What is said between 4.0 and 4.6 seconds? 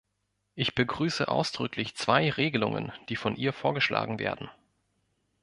werden.